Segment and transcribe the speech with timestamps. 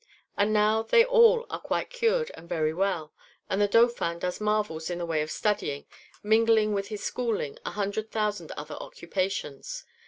[0.35, 3.13] And now they all are quite cured and very well;
[3.51, 5.85] and the Dauphin does marvels in the way of studying,
[6.23, 9.85] mingling with his schooling a hundred thousand other occupations.